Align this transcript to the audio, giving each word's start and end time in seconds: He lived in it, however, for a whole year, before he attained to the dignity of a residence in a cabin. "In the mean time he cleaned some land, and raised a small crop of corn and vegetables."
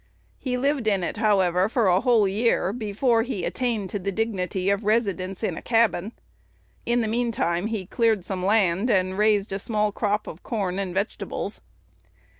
He 0.39 0.57
lived 0.57 0.87
in 0.87 1.03
it, 1.03 1.17
however, 1.17 1.69
for 1.69 1.85
a 1.85 2.01
whole 2.01 2.27
year, 2.27 2.73
before 2.73 3.21
he 3.21 3.45
attained 3.45 3.91
to 3.91 3.99
the 3.99 4.11
dignity 4.11 4.71
of 4.71 4.81
a 4.81 4.85
residence 4.87 5.43
in 5.43 5.55
a 5.57 5.61
cabin. 5.61 6.13
"In 6.87 7.01
the 7.01 7.07
mean 7.07 7.31
time 7.31 7.67
he 7.67 7.85
cleaned 7.85 8.25
some 8.25 8.43
land, 8.43 8.89
and 8.89 9.15
raised 9.15 9.51
a 9.53 9.59
small 9.59 9.91
crop 9.91 10.25
of 10.25 10.41
corn 10.41 10.79
and 10.79 10.91
vegetables." 10.91 11.61